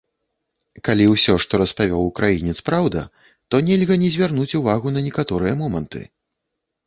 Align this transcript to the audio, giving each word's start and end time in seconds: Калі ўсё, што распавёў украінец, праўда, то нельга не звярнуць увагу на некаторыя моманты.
Калі 0.87 1.03
ўсё, 1.09 1.33
што 1.43 1.57
распавёў 1.61 2.01
украінец, 2.11 2.55
праўда, 2.69 3.03
то 3.55 3.61
нельга 3.67 3.97
не 4.05 4.09
звярнуць 4.15 4.57
увагу 4.61 4.87
на 4.95 5.05
некаторыя 5.09 5.53
моманты. 5.61 6.01